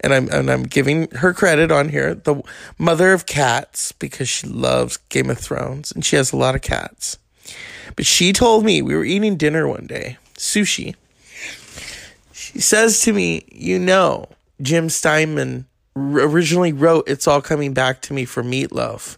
and 0.04 0.14
I'm 0.14 0.30
and 0.30 0.52
I'm 0.52 0.64
giving 0.64 1.10
her 1.12 1.34
credit 1.34 1.72
on 1.72 1.90
here, 1.90 2.14
the 2.14 2.42
mother 2.78 3.14
of 3.14 3.26
cats, 3.26 3.92
because 3.94 4.30
she 4.30 4.48
loves 4.48 4.98
Game 4.98 5.30
of 5.30 5.40
Thrones 5.40 5.92
and 5.92 6.06
she 6.06 6.16
has 6.18 6.32
a 6.32 6.38
lot 6.38 6.56
of 6.56 6.62
cats. 6.62 7.18
But 7.96 8.06
she 8.06 8.34
told 8.34 8.66
me 8.66 8.82
we 8.82 8.96
were 8.96 9.06
eating 9.06 9.38
dinner 9.38 9.68
one 9.68 9.88
day, 9.88 10.18
sushi. 10.36 10.96
She 12.32 12.60
says 12.60 13.02
to 13.02 13.14
me, 13.14 13.46
"You 13.52 13.80
know, 13.80 14.30
Jim 14.62 14.90
Steinman." 14.90 15.66
originally 15.96 16.74
wrote 16.74 17.08
It's 17.08 17.28
All 17.28 17.42
Coming 17.42 17.74
Back 17.74 18.02
to 18.04 18.14
Me 18.14 18.26
for 18.26 18.44
Meatloaf. 18.44 19.18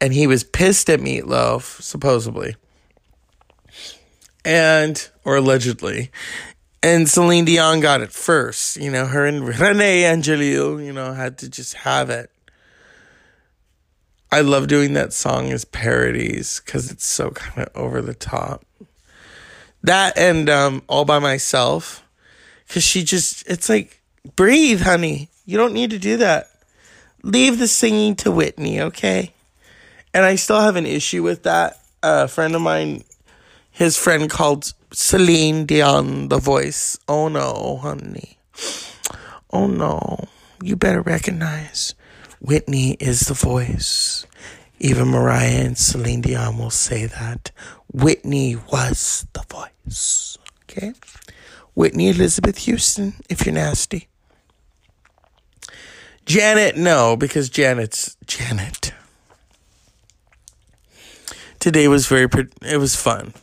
And 0.00 0.12
he 0.12 0.26
was 0.26 0.44
pissed 0.44 0.90
at 0.90 1.00
Meatloaf, 1.00 1.80
supposedly. 1.82 2.56
And, 4.44 5.08
or 5.24 5.36
allegedly. 5.36 6.10
And 6.84 7.08
Celine 7.08 7.46
Dion 7.46 7.80
got 7.80 8.02
it 8.02 8.12
first. 8.12 8.76
You 8.76 8.90
know, 8.90 9.06
her 9.06 9.24
and 9.24 9.42
René 9.42 10.02
Angelil, 10.02 10.84
you 10.84 10.92
know, 10.92 11.14
had 11.14 11.38
to 11.38 11.48
just 11.48 11.72
have 11.76 12.10
it. 12.10 12.30
I 14.30 14.42
love 14.42 14.66
doing 14.66 14.92
that 14.92 15.14
song 15.14 15.50
as 15.50 15.64
parodies 15.64 16.60
because 16.62 16.90
it's 16.90 17.06
so 17.06 17.30
kind 17.30 17.66
of 17.66 17.74
over 17.74 18.02
the 18.02 18.12
top. 18.12 18.66
That 19.82 20.18
and 20.18 20.50
um, 20.50 20.82
All 20.86 21.06
by 21.06 21.18
Myself. 21.20 22.04
Because 22.68 22.82
she 22.82 23.02
just, 23.02 23.48
it's 23.48 23.70
like, 23.70 24.02
breathe, 24.36 24.82
honey. 24.82 25.30
You 25.46 25.56
don't 25.56 25.72
need 25.72 25.88
to 25.88 25.98
do 25.98 26.18
that. 26.18 26.50
Leave 27.22 27.58
the 27.58 27.68
singing 27.68 28.14
to 28.16 28.30
Whitney, 28.30 28.82
okay? 28.82 29.32
And 30.12 30.26
I 30.26 30.34
still 30.34 30.60
have 30.60 30.76
an 30.76 30.84
issue 30.84 31.22
with 31.22 31.44
that. 31.44 31.80
a 32.02 32.28
friend 32.28 32.54
of 32.54 32.60
mine, 32.60 33.04
his 33.70 33.96
friend 33.96 34.28
called 34.28 34.74
Celine 34.94 35.66
Dion 35.66 36.28
the 36.28 36.38
voice. 36.38 36.98
Oh 37.08 37.28
no, 37.28 37.78
honey. 37.82 38.38
Oh 39.52 39.66
no. 39.66 40.28
You 40.62 40.76
better 40.76 41.02
recognize 41.02 41.94
Whitney 42.40 42.92
is 43.00 43.20
the 43.22 43.34
voice. 43.34 44.26
Even 44.78 45.08
Mariah 45.08 45.64
and 45.64 45.78
Celine 45.78 46.20
Dion 46.20 46.58
will 46.58 46.70
say 46.70 47.06
that. 47.06 47.50
Whitney 47.92 48.56
was 48.56 49.26
the 49.32 49.44
voice. 49.50 50.38
Okay? 50.62 50.92
Whitney 51.74 52.10
Elizabeth 52.10 52.58
Houston, 52.58 53.14
if 53.28 53.44
you're 53.44 53.54
nasty. 53.54 54.08
Janet, 56.24 56.76
no, 56.76 57.16
because 57.16 57.50
Janet's 57.50 58.16
Janet. 58.26 58.92
Today 61.58 61.88
was 61.88 62.06
very, 62.06 62.28
it 62.62 62.78
was 62.78 62.94
fun. 62.94 63.34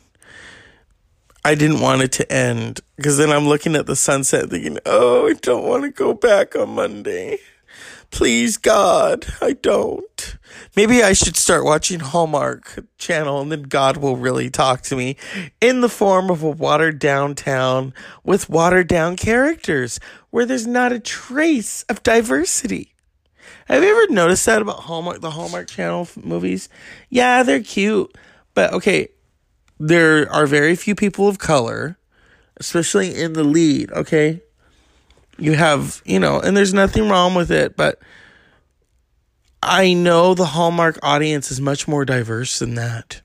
I 1.44 1.56
didn't 1.56 1.80
want 1.80 2.04
it 2.04 2.12
to 2.14 2.32
end 2.32 2.82
because 2.98 3.18
then 3.18 3.32
I'm 3.32 3.48
looking 3.48 3.76
at 3.76 3.88
the 3.88 3.96
sunset 3.96 4.50
thinking, 4.50 4.78
oh, 4.86 5.28
I 5.28 5.34
don't 5.34 5.66
want 5.66 5.84
to 5.84 5.90
go 5.90 6.14
back 6.14 6.56
on 6.56 6.76
Monday. 6.76 7.40
Please, 8.12 8.58
God, 8.58 9.26
I 9.42 9.54
don't. 9.54 10.38
Maybe 10.76 11.02
I 11.02 11.14
should 11.14 11.36
start 11.36 11.64
watching 11.64 12.02
Hallmark 12.02 12.86
Channel 13.00 13.42
and 13.42 13.52
then 13.52 13.64
God 13.64 13.98
will 13.98 14.18
really 14.18 14.50
talk 14.50 14.82
to 14.84 14.96
me 14.96 15.16
in 15.60 15.82
the 15.82 15.90
form 15.90 16.30
of 16.30 16.44
a 16.44 16.50
watered 16.50 17.00
down 17.00 17.34
town 17.34 17.94
with 18.24 18.50
watered 18.50 18.88
down 18.88 19.16
characters 19.16 20.00
where 20.30 20.46
there's 20.46 20.68
not 20.68 20.92
a 20.92 21.00
trace 21.00 21.84
of 21.84 22.04
diversity. 22.04 22.94
Have 23.66 23.82
you 23.82 23.90
ever 23.90 24.14
noticed 24.14 24.46
that 24.46 24.62
about 24.62 24.82
Hallmark, 24.82 25.22
the 25.22 25.32
Hallmark 25.32 25.70
Channel 25.70 26.08
movies? 26.22 26.70
Yeah, 27.10 27.42
they're 27.42 27.64
cute, 27.64 28.16
but 28.54 28.74
okay, 28.74 29.08
there 29.82 30.32
are 30.32 30.46
very 30.46 30.76
few 30.76 30.94
people 30.94 31.28
of 31.28 31.40
color, 31.40 31.98
especially 32.58 33.16
in 33.20 33.34
the 33.34 33.44
lead, 33.44 33.92
okay? 33.92 34.42
You 35.40 35.54
have, 35.54 36.04
you 36.06 36.20
know, 36.20 36.40
and 36.40 36.56
there's 36.56 36.74
nothing 36.74 37.10
wrong 37.10 37.34
with 37.34 37.50
it, 37.50 37.76
but 37.76 38.00
I 39.64 39.94
know 39.94 40.36
the 40.36 40.46
Hallmark 40.46 41.00
audience 41.02 41.50
is 41.50 41.60
much 41.60 41.88
more 41.88 42.06
diverse 42.06 42.60
than 42.60 42.76
that. 42.76 43.22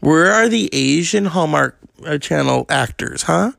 Where 0.00 0.30
are 0.30 0.46
the 0.46 0.68
Asian 0.74 1.24
Hallmark 1.24 1.78
uh, 2.04 2.18
Channel 2.18 2.66
actors, 2.68 3.22
huh? 3.22 3.52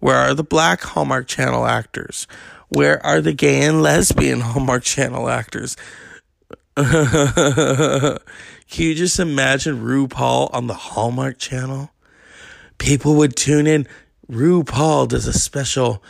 Where 0.00 0.16
are 0.16 0.32
the 0.32 0.44
black 0.44 0.80
Hallmark 0.80 1.26
Channel 1.26 1.66
actors? 1.66 2.26
Where 2.70 3.04
are 3.04 3.20
the 3.20 3.34
gay 3.34 3.60
and 3.60 3.82
lesbian 3.82 4.40
Hallmark 4.52 4.84
Channel 4.84 5.28
actors? 5.28 5.76
Can 8.70 8.84
you 8.84 8.94
just 8.94 9.18
imagine 9.18 9.82
RuPaul 9.82 10.54
on 10.54 10.68
the 10.68 10.74
Hallmark 10.74 11.36
Channel? 11.38 11.90
People 12.78 13.16
would 13.16 13.34
tune 13.34 13.66
in. 13.66 13.88
RuPaul 14.30 15.08
does 15.08 15.26
a 15.26 15.32
special 15.32 16.04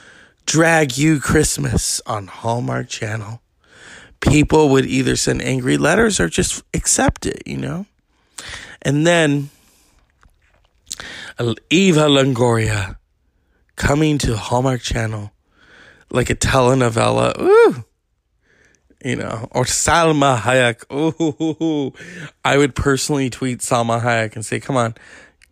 Drag 0.44 0.98
You 0.98 1.20
Christmas 1.20 2.02
on 2.04 2.26
Hallmark 2.26 2.90
Channel. 2.90 3.40
People 4.20 4.68
would 4.68 4.84
either 4.84 5.16
send 5.16 5.40
angry 5.40 5.78
letters 5.78 6.20
or 6.20 6.28
just 6.28 6.62
accept 6.74 7.24
it, 7.24 7.42
you 7.46 7.56
know? 7.56 7.86
And 8.82 9.06
then 9.06 9.48
Eva 11.70 12.08
Longoria 12.08 12.96
coming 13.76 14.18
to 14.18 14.36
Hallmark 14.36 14.82
Channel 14.82 15.32
like 16.10 16.28
a 16.28 16.34
telenovela. 16.34 17.40
Ooh. 17.40 17.84
You 19.04 19.16
know, 19.16 19.48
or 19.52 19.64
Salma 19.64 20.38
Hayek. 20.38 20.84
Ooh, 20.92 21.92
I 22.44 22.58
would 22.58 22.74
personally 22.74 23.30
tweet 23.30 23.60
Salma 23.60 24.02
Hayek 24.02 24.34
and 24.34 24.44
say, 24.44 24.58
"Come 24.58 24.76
on, 24.76 24.94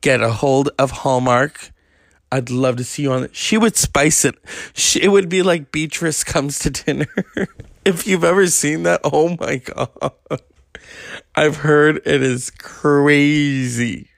get 0.00 0.20
a 0.20 0.32
hold 0.32 0.70
of 0.78 0.90
Hallmark. 0.90 1.70
I'd 2.32 2.50
love 2.50 2.76
to 2.76 2.85
see 2.85 3.02
you 3.02 3.12
on 3.12 3.22
it." 3.24 3.37
She 3.37 3.56
would 3.56 3.76
spice 3.76 4.24
it. 4.24 4.35
She, 4.74 5.00
it 5.00 5.09
would 5.09 5.28
be 5.28 5.42
like 5.42 5.70
Beatriz 5.70 6.24
comes 6.24 6.59
to 6.61 6.70
dinner. 6.70 7.06
if 7.85 8.04
you've 8.06 8.24
ever 8.24 8.48
seen 8.48 8.82
that, 8.82 9.00
oh 9.04 9.37
my 9.40 9.56
god, 9.59 10.12
I've 11.37 11.59
heard 11.59 11.98
it 12.04 12.22
is 12.22 12.50
crazy. 12.50 14.11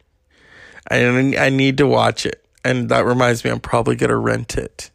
I 0.90 1.04
I 1.38 1.50
need 1.50 1.76
to 1.78 1.86
watch 1.86 2.24
it, 2.24 2.46
and 2.64 2.88
that 2.88 3.04
reminds 3.04 3.44
me, 3.44 3.50
I'm 3.50 3.60
probably 3.60 3.94
gonna 3.94 4.16
rent 4.16 4.56
it 4.56 4.90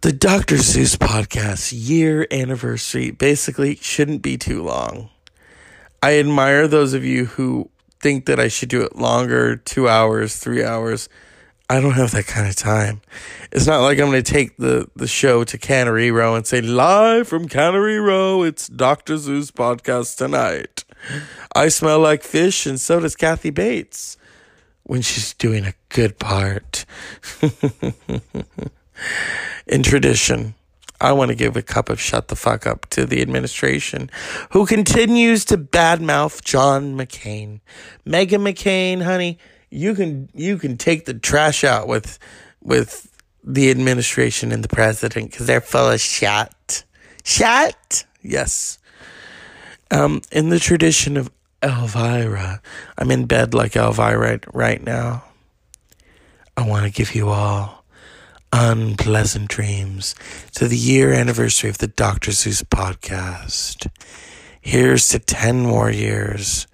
the 0.00 0.12
Dr. 0.12 0.58
Zeus 0.58 0.94
podcast 0.94 1.72
year 1.74 2.24
anniversary 2.30 3.10
basically 3.10 3.74
shouldn't 3.76 4.22
be 4.22 4.38
too 4.38 4.62
long. 4.62 5.10
I 6.00 6.20
admire 6.20 6.68
those 6.68 6.94
of 6.94 7.04
you 7.04 7.24
who 7.24 7.68
think 7.98 8.26
that 8.26 8.38
I 8.38 8.46
should 8.46 8.68
do 8.68 8.82
it 8.82 8.94
longer, 8.94 9.56
two 9.56 9.88
hours, 9.88 10.36
three 10.36 10.62
hours. 10.62 11.08
I 11.68 11.80
don't 11.80 11.94
have 11.94 12.12
that 12.12 12.28
kind 12.28 12.48
of 12.48 12.54
time. 12.54 13.00
It's 13.50 13.66
not 13.66 13.80
like 13.80 13.98
I'm 13.98 14.10
going 14.10 14.22
to 14.22 14.32
take 14.32 14.56
the, 14.56 14.88
the 14.94 15.08
show 15.08 15.42
to 15.42 15.58
Cannery 15.58 16.12
Row 16.12 16.36
and 16.36 16.46
say, 16.46 16.60
live 16.60 17.26
from 17.26 17.48
Cannery 17.48 17.98
Row, 17.98 18.44
it's 18.44 18.68
Dr. 18.68 19.16
Zeus 19.16 19.50
podcast 19.50 20.16
tonight. 20.16 20.84
I 21.56 21.68
smell 21.68 21.98
like 21.98 22.22
fish, 22.22 22.66
and 22.66 22.80
so 22.80 23.00
does 23.00 23.16
Kathy 23.16 23.50
Bates 23.50 24.16
when 24.84 25.02
she's 25.02 25.34
doing 25.34 25.66
a 25.66 25.74
good 25.88 26.20
part. 26.20 26.86
in 29.66 29.82
tradition, 29.82 30.54
I 31.00 31.12
want 31.12 31.28
to 31.28 31.34
give 31.34 31.56
a 31.56 31.62
cup 31.62 31.88
of 31.88 32.00
shut 32.00 32.28
the 32.28 32.36
fuck 32.36 32.66
up 32.66 32.86
to 32.90 33.06
the 33.06 33.22
administration 33.22 34.10
who 34.50 34.66
continues 34.66 35.44
to 35.46 35.56
badmouth 35.56 36.42
John 36.42 36.96
McCain. 36.96 37.60
Meghan 38.04 38.42
McCain, 38.42 39.02
honey, 39.02 39.38
you 39.70 39.94
can 39.94 40.28
you 40.34 40.58
can 40.58 40.76
take 40.76 41.04
the 41.04 41.14
trash 41.14 41.62
out 41.62 41.86
with 41.86 42.18
with 42.62 43.08
the 43.44 43.70
administration 43.70 44.50
and 44.50 44.64
the 44.64 44.68
president 44.68 45.30
because 45.30 45.46
they're 45.46 45.60
full 45.60 45.90
of 45.90 46.00
shit. 46.00 46.84
Shit? 47.24 48.04
Yes. 48.22 48.78
Um, 49.90 50.22
in 50.32 50.48
the 50.48 50.58
tradition 50.58 51.16
of 51.16 51.30
Elvira, 51.62 52.60
I'm 52.96 53.10
in 53.10 53.26
bed 53.26 53.54
like 53.54 53.76
Elvira 53.76 54.40
right 54.52 54.82
now. 54.82 55.24
I 56.56 56.66
want 56.66 56.84
to 56.86 56.90
give 56.90 57.14
you 57.14 57.28
all 57.28 57.77
unpleasant 58.52 59.48
dreams 59.48 60.14
to 60.54 60.68
the 60.68 60.76
year 60.76 61.12
anniversary 61.12 61.70
of 61.70 61.78
the 61.78 61.88
Dr. 61.88 62.32
Zeus 62.32 62.62
podcast. 62.62 63.88
Here's 64.60 65.08
to 65.08 65.18
10 65.18 65.62
more 65.62 65.90
years. 65.90 66.66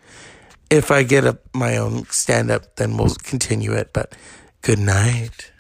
If 0.70 0.90
I 0.90 1.02
get 1.02 1.24
up 1.24 1.40
my 1.54 1.76
own 1.76 2.06
stand 2.06 2.50
up, 2.50 2.76
then 2.76 2.96
we'll 2.96 3.14
continue 3.14 3.72
it. 3.72 3.92
But 3.92 4.14
good 4.62 4.78
night. 4.78 5.52